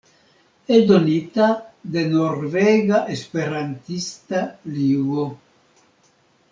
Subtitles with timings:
[0.77, 1.49] Eldonita
[1.95, 5.31] de Norvega Esperantista Ligo.